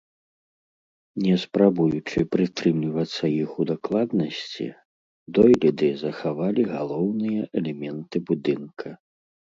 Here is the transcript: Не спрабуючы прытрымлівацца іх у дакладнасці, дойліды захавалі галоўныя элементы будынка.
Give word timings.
Не 1.25 1.35
спрабуючы 1.41 2.19
прытрымлівацца 2.35 3.23
іх 3.43 3.49
у 3.63 3.67
дакладнасці, 3.73 4.67
дойліды 5.39 5.89
захавалі 6.03 6.61
галоўныя 6.75 7.41
элементы 7.63 8.17
будынка. 8.33 8.87